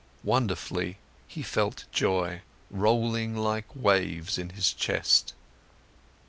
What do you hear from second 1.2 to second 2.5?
he felt joy